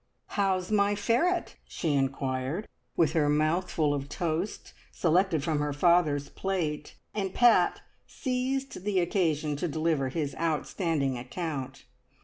"How's 0.29 0.71
my 0.71 0.95
ferret?" 0.95 1.57
she 1.67 1.93
inquired, 1.93 2.67
with 2.97 3.13
her 3.13 3.29
mouth 3.29 3.69
full 3.69 3.93
of 3.93 4.09
toast, 4.09 4.73
selected 4.91 5.43
from 5.43 5.59
her 5.59 5.73
father's 5.73 6.27
plate; 6.27 6.95
and 7.13 7.35
Pat 7.35 7.81
seized 8.07 8.83
the 8.83 8.99
occasion 8.99 9.55
to 9.57 9.67
deliver 9.67 10.09
his 10.09 10.33
outstanding 10.39 11.19
account. 11.19 11.85